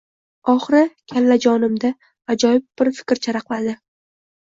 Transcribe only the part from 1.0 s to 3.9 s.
kallajonimda ajoyib bir fikr charaqladi…